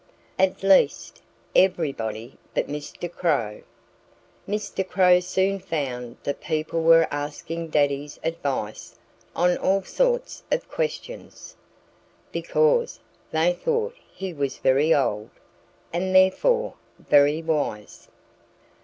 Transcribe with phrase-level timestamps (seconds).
[0.39, 1.21] At least,
[1.55, 3.07] everybody but Mr.
[3.07, 3.61] Crow!
[4.49, 4.83] Mr.
[4.89, 8.97] Crow soon found that people were asking Daddy's advice
[9.35, 11.55] on all sorts of questions
[12.31, 15.29] (because they thought he was very old
[15.93, 18.07] and therefore very wise).